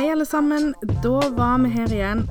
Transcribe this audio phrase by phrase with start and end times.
[0.00, 0.70] Hei, alle sammen.
[1.04, 2.22] Da var vi her igjen.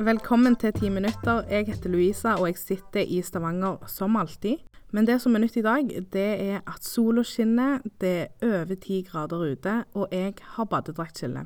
[0.00, 1.42] Velkommen til Ti minutter.
[1.52, 4.62] Jeg heter Louisa, og jeg sitter i Stavanger som alltid.
[4.96, 8.78] Men det som er nytt i dag, det er at sola skinner, det er over
[8.80, 11.42] ti grader ute, og jeg har badedraktskille.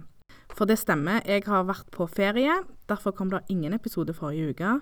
[0.55, 2.61] For det stemmer, jeg har vært på ferie.
[2.87, 4.77] Derfor kom det ingen episode forrige uke.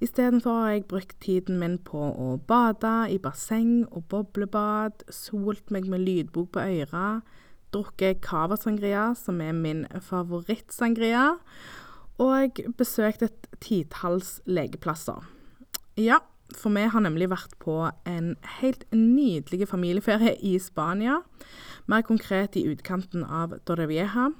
[0.00, 5.84] Istedenfor har jeg brukt tiden min på å bade i basseng og boblebad, solt meg
[5.84, 7.20] med lydbok på øra,
[7.74, 11.34] drukket cava sangria, som er min favorittsangria,
[12.20, 15.24] og besøkt et titalls legeplasser.
[16.00, 16.20] Ja,
[16.56, 17.76] for vi har nemlig vært på
[18.08, 21.20] en helt nydelig familieferie i Spania,
[21.90, 24.30] mer konkret i utkanten av Torrevieja.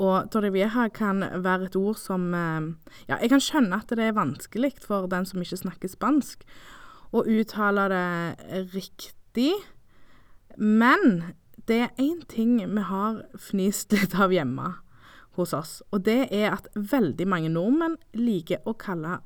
[0.00, 4.74] Og Torrevieja kan være et ord som Ja, jeg kan skjønne at det er vanskelig
[4.82, 6.44] for den som ikke snakker spansk,
[7.14, 9.52] å uttale det riktig,
[10.58, 11.34] men
[11.68, 14.74] det er én ting vi har fnist litt av hjemme
[15.38, 19.18] hos oss, og det er at veldig mange nordmenn liker å kalle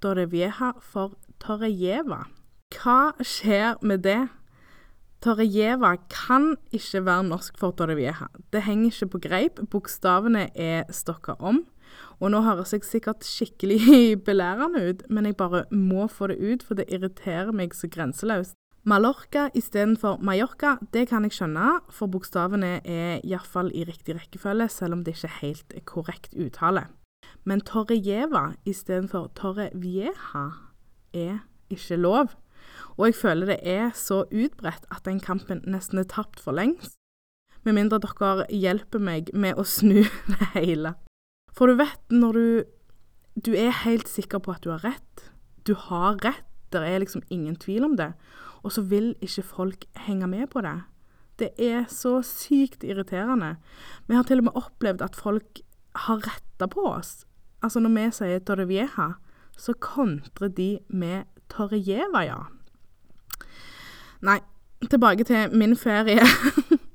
[0.00, 2.24] Torrevieja for Torrejeva.
[2.74, 4.20] Hva skjer med det?
[5.20, 8.30] Torrejeva kan ikke være norsk for Torrevieja.
[8.52, 11.64] Det henger ikke på greip, bokstavene er stokka om.
[12.20, 13.80] Og nå høres jeg sikkert skikkelig
[14.28, 18.56] belærende ut, men jeg bare må få det ut, for det irriterer meg så grenseløst.
[18.88, 24.96] Mallorca istedenfor Mallorca, det kan jeg skjønne, for bokstavene er iallfall i riktig rekkefølge, selv
[24.96, 26.86] om det ikke er helt korrekt uttale.
[27.44, 30.14] Men Torrejeva istedenfor Torrevieja
[31.12, 32.32] er ikke lov.
[32.96, 36.96] Og jeg føler det er så utbredt at den kampen nesten er tapt for lengst.
[37.64, 40.00] Med mindre dere hjelper meg med å snu
[40.32, 40.94] det hele.
[41.52, 42.46] For du vet, når du
[43.40, 45.30] Du er helt sikker på at du har rett.
[45.64, 46.49] Du har rett.
[46.72, 48.12] Det er liksom ingen tvil om det.
[48.62, 50.76] Og så vil ikke folk henge med på det.
[51.40, 53.56] Det er så sykt irriterende.
[54.06, 55.60] Vi har til og med opplevd at folk
[56.06, 57.24] har retta på oss.
[57.62, 59.12] Altså når vi sier Torrevieja,
[59.56, 62.38] så kontrer de med Torrejeva, ja.
[64.20, 64.38] Nei,
[64.90, 66.24] tilbake til min ferie.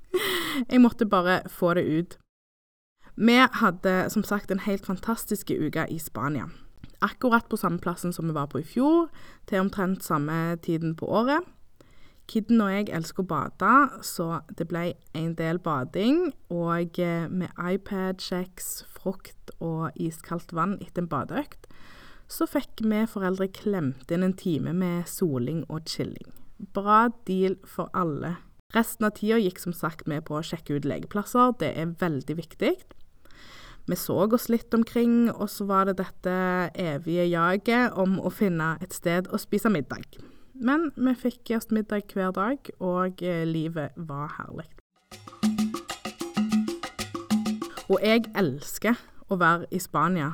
[0.71, 2.17] jeg måtte bare få det ut.
[3.15, 6.49] Vi hadde som sagt en helt fantastisk uke i Spania.
[7.03, 9.09] Akkurat på samme plassen som vi var på i fjor,
[9.49, 11.43] til omtrent samme tiden på året.
[12.25, 13.73] Kidden og jeg elsker å bade,
[14.05, 16.31] så det ble en del bading.
[16.49, 16.97] Og
[17.29, 21.69] med iPad, kjeks, frukt og iskaldt vann etter en badeøkt,
[22.25, 26.31] så fikk vi foreldre klemt inn en time med soling og chilling.
[26.73, 28.37] Bra deal for alle.
[28.73, 32.39] Resten av tida gikk som sagt med på å sjekke ut legeplasser, det er veldig
[32.41, 32.73] viktig.
[33.85, 36.35] Vi så oss litt omkring, og så var det dette
[36.73, 40.17] evige jaget om å finne et sted å spise middag.
[40.57, 44.65] Men vi fikk oss middag hver dag, og livet var herlig.
[47.85, 48.97] Og jeg elsker
[49.29, 50.33] å være i Spania.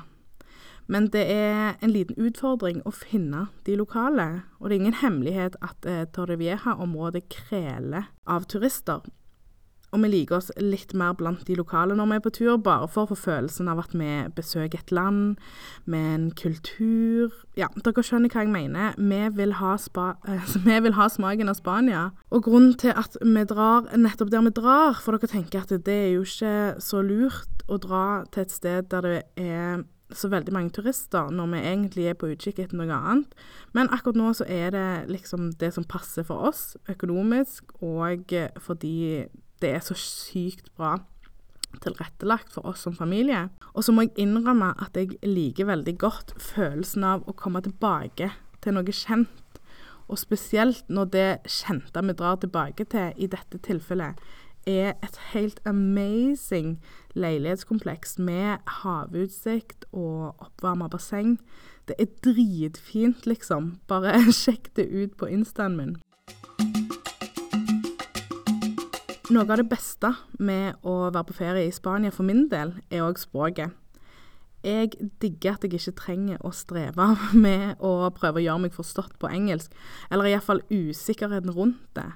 [0.92, 5.60] Men det er en liten utfordring å finne de lokale, og det er ingen hemmelighet
[5.64, 9.04] at eh, Torrevieja-området kreler av turister.
[9.92, 12.88] Og vi liker oss litt mer blant de lokale når vi er på tur, bare
[12.88, 15.40] for å få følelsen av at vi besøker et land
[15.84, 18.96] med en kultur Ja, dere skjønner hva jeg mener.
[18.96, 22.06] Vi vil ha, spa, eh, vi vil ha smaken av Spania.
[22.32, 25.98] Og grunnen til at vi drar nettopp der vi drar, for dere tenker at det
[25.98, 29.84] er jo ikke så lurt å dra til et sted der det er
[30.16, 33.36] så veldig mange turister, når vi egentlig er på utkikk etter noe annet.
[33.76, 39.28] Men akkurat nå så er det liksom det som passer for oss økonomisk, og fordi
[39.62, 40.98] det er så sykt bra
[41.82, 43.48] tilrettelagt for oss som familie.
[43.74, 48.32] Og så må jeg innrømme at jeg liker veldig godt følelsen av å komme tilbake
[48.62, 49.60] til noe kjent.
[50.12, 54.20] Og spesielt når det kjente vi drar tilbake til, i dette tilfellet,
[54.68, 56.76] er et helt amazing
[57.18, 61.40] leilighetskompleks med havutsikt og oppvarma basseng.
[61.90, 63.78] Det er dritfint, liksom.
[63.88, 65.96] Bare sjekk det ut på instaen min.
[69.32, 70.10] Noe av det beste
[70.44, 73.72] med å være på ferie i Spania for min del, er òg språket.
[74.60, 74.90] Jeg
[75.24, 77.06] digger at jeg ikke trenger å streve
[77.46, 79.72] med å prøve å gjøre meg forstått på engelsk,
[80.12, 82.10] eller iallfall usikkerheten rundt det.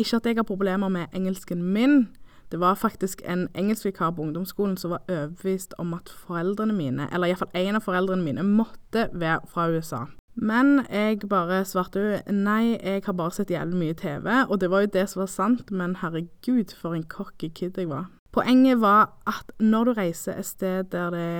[0.00, 2.06] Ikke at jeg har problemer med engelsken min.
[2.48, 7.28] Det var faktisk en engelskvikar på ungdomsskolen som var overbevist om at foreldrene mine, eller
[7.28, 10.06] iallfall en av foreldrene mine, måtte være fra USA.
[10.38, 14.68] Men jeg bare svarte jo nei, jeg har bare sett jævlig mye TV, og det
[14.70, 18.06] var jo det som var sant, men herregud, for en cocky kid jeg var.
[18.30, 21.30] Poenget var at når du reiser et sted der det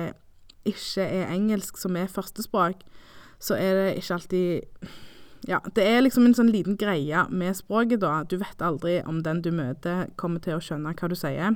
[0.67, 2.81] ikke er engelsk som er førstespråk,
[3.39, 4.97] så er det ikke alltid
[5.47, 8.25] Ja, det er liksom en sånn liten greie med språket, da.
[8.27, 11.55] Du vet aldri om den du møter, kommer til å skjønne hva du sier.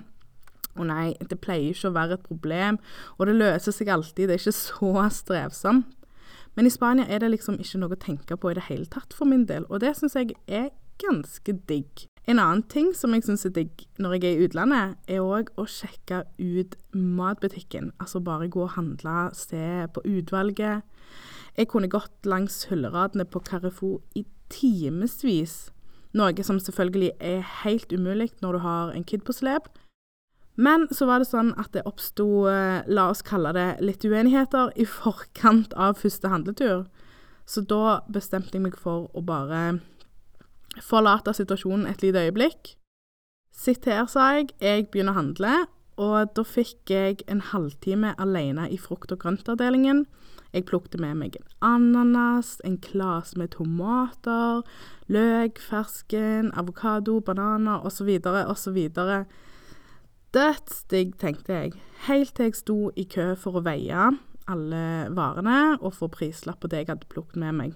[0.78, 2.80] Og nei, det pleier ikke å være et problem,
[3.18, 5.92] og det løser seg alltid, det er ikke så strevsomt.
[6.55, 9.13] Men i Spania er det liksom ikke noe å tenke på i det hele tatt
[9.17, 10.69] for min del, og det syns jeg er
[11.01, 12.07] ganske digg.
[12.29, 15.50] En annen ting som jeg syns er digg når jeg er i utlandet, er òg
[15.59, 17.91] å sjekke ut matbutikken.
[18.00, 20.85] Altså bare gå og handle, se på utvalget.
[21.57, 24.23] Jeg kunne gått langs hylleradene på Carrefour i
[24.53, 25.73] timevis,
[26.13, 29.67] noe som selvfølgelig er helt umulig når du har en kid på slep.
[30.55, 34.73] Men så var det sånn at det oppsto, eh, la oss kalle det litt uenigheter,
[34.77, 36.85] i forkant av første handletur.
[37.45, 39.81] Så da bestemte jeg meg for å bare
[40.81, 42.75] forlate situasjonen et lite øyeblikk.
[43.53, 45.55] Sitt her, sa jeg, jeg begynner å handle,
[46.01, 50.05] og da fikk jeg en halvtime alene i frukt- og grøntavdelingen.
[50.53, 54.61] Jeg plukket med meg en ananas, en klase med tomater,
[55.09, 58.09] løk, fersken, avokado, bananer osv.
[58.21, 58.79] osv.
[60.33, 61.74] Dødsdigg, tenkte jeg,
[62.07, 64.07] helt til jeg sto i kø for å veie
[64.50, 67.75] alle varene og få prislapp på det jeg hadde plukket med meg.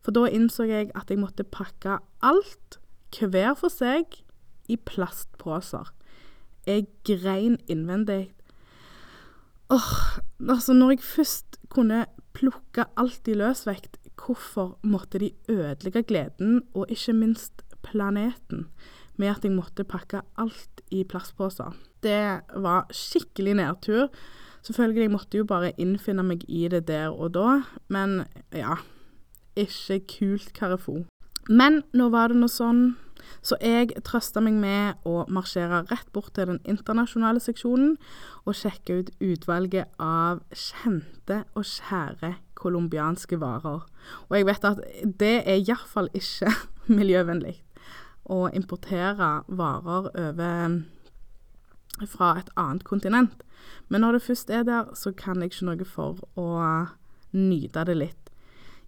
[0.00, 2.78] For da innså jeg at jeg måtte pakke alt,
[3.18, 4.20] hver for seg,
[4.70, 5.90] i plastposer.
[6.68, 8.30] Jeg grein innvendig.
[9.74, 12.04] Åh, altså når jeg først kunne
[12.38, 18.68] plukke alt i løsvekt, hvorfor måtte de ødelegge gleden, og ikke minst planeten?
[19.20, 21.76] Med at jeg måtte pakke alt i plastposer.
[22.02, 24.08] Det var skikkelig nedtur.
[24.64, 28.80] Selvfølgelig, jeg måtte jo bare innfinne meg i det der og da, men ja
[29.56, 31.04] Ikke kult Karefo.
[31.48, 32.94] Men nå var det nå sånn,
[33.42, 37.96] så jeg trøsta meg med å marsjere rett bort til den internasjonale seksjonen
[38.44, 43.82] og sjekke ut utvalget av kjente og kjære colombianske varer.
[44.28, 46.52] Og jeg vet at det er iallfall ikke
[47.00, 47.58] miljøvennlig
[48.30, 50.80] å importere varer over
[52.08, 53.42] fra et annet kontinent.
[53.88, 56.48] Men når det først er der, så kan jeg ikke noe for å
[57.36, 58.30] nyte det litt.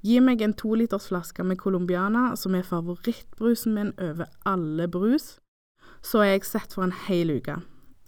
[0.02, 5.36] Gi meg en tolitersflaske med colombiana, som er favorittbrusen min over alle brus,
[6.02, 7.60] så er jeg sett for en hel uke.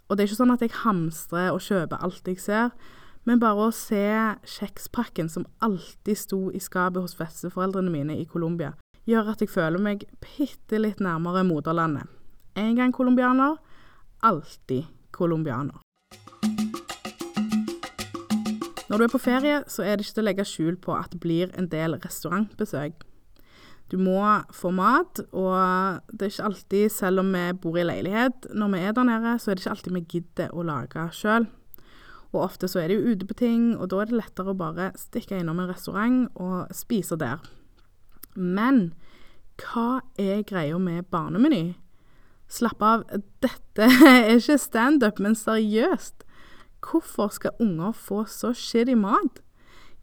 [0.09, 2.73] Og det er ikke sånn at jeg hamstrer og kjøper alt jeg ser,
[3.25, 4.05] men bare å se
[4.55, 8.75] kjekspakken som alltid sto i skapet hos besteforeldrene mine i Colombia,
[9.09, 12.05] gjør at jeg føler meg bitte litt nærmere moderlandet.
[12.55, 13.57] En gang colombianer,
[14.23, 15.81] alltid colombianer.
[18.85, 21.11] Når du er på ferie, så er det ikke til å legge skjul på at
[21.11, 23.01] det blir en del restaurantbesøk.
[23.91, 24.21] Du må
[24.53, 28.81] få mat, og det er ikke alltid, selv om vi bor i leilighet, når vi
[28.85, 31.49] er der nede, så er det ikke alltid vi gidder å lage sjøl.
[32.35, 34.59] Og ofte så er de jo ute på ting, og da er det lettere å
[34.59, 37.39] bare stikke innom en restaurant og spise der.
[38.35, 38.89] Men
[39.61, 41.77] hva er greia med barnemeny?
[42.51, 43.05] Slapp av,
[43.41, 46.25] dette er ikke standup, men seriøst.
[46.85, 49.39] Hvorfor skal unger få så shitty mat?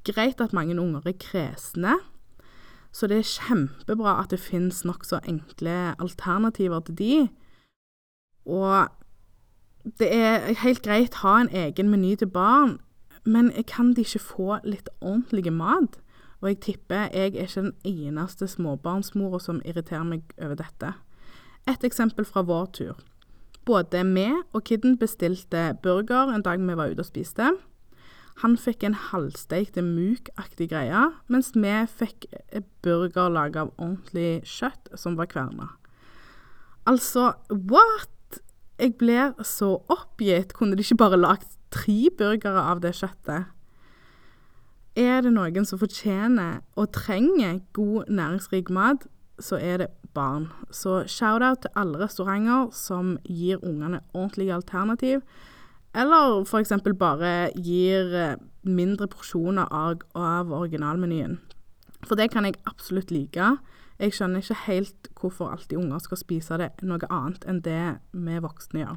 [0.09, 1.99] Greit at mange unger er kresne,
[2.93, 7.15] så det er kjempebra at det finnes nokså enkle alternativer til de.
[8.51, 8.91] Og
[9.85, 12.79] det er helt greit å ha en egen meny til barn,
[13.25, 15.99] men kan de ikke få litt ordentlig mat?
[16.43, 20.95] Og jeg tipper jeg er ikke den eneste småbarnsmora som irriterer meg over dette.
[21.71, 22.97] Et eksempel fra vår tur.
[23.65, 27.53] Både vi og kidden bestilte burger en dag vi var ute og spiste.
[28.43, 32.27] Han fikk en halvsteikt muk-aktig greie, mens vi fikk
[32.83, 35.69] burger laga av ordentlig kjøtt som var kverna.
[36.91, 38.11] Altså, what?!
[38.79, 40.55] Jeg blir så oppgitt.
[40.57, 43.51] Kunne de ikke bare lagd tre burgere av det kjøttet?
[44.97, 49.07] Er det noen som fortjener og trenger god, næringsrik mat,
[49.41, 50.51] så er det barn.
[50.71, 55.23] Så shout-out til alle restauranter som gir ungene ordentlige alternativ,
[55.95, 56.73] eller f.eks.
[56.99, 61.39] bare gir eh, mindre porsjoner av, av originalmenyen.
[62.05, 63.57] For det kan jeg absolutt like.
[64.03, 68.39] Jeg skjønner ikke helt hvorfor alltid unger skal spise det noe annet enn det vi
[68.43, 68.97] voksne gjør.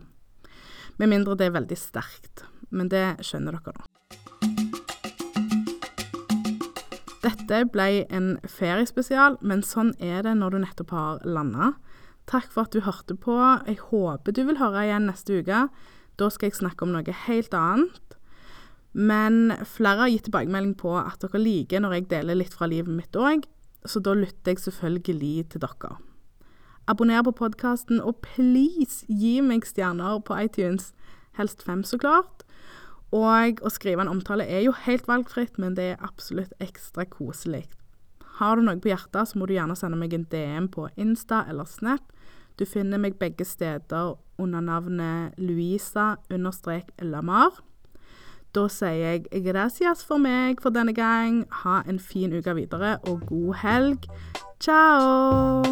[0.98, 2.42] Med mindre det er veldig sterkt.
[2.74, 3.86] Men det skjønner dere nå.
[7.22, 11.74] Dette ble en feriespesial, men sånn er det når du nettopp har landa.
[12.26, 13.38] Takk for at du hørte på.
[13.70, 15.68] Jeg håper du vil høre igjen neste uke.
[16.18, 18.18] Da skal jeg snakke om noe helt annet.
[18.96, 22.94] Men flere har gitt tilbakemelding på at dere liker når jeg deler litt fra livet
[22.96, 23.46] mitt òg,
[23.86, 25.96] så da lytter jeg selvfølgelig til dere.
[26.88, 30.92] Abonner på podkasten, og please gi meg stjerner på iTunes.
[31.38, 32.44] Helst fem, så klart.
[33.16, 37.66] Og å skrive en omtale er jo helt valgfritt, men det er absolutt ekstra koselig.
[38.38, 41.46] Har du noe på hjertet, så må du gjerne sende meg en DM på Insta
[41.50, 42.12] eller Snap.
[42.60, 47.62] Du finner meg begge steder under navnet Louisa understrek Lamar.
[48.56, 51.44] Da sier jeg gracias for meg for denne gang.
[51.52, 54.08] Ha en fin uke videre, og god helg.
[54.64, 55.64] Ciao!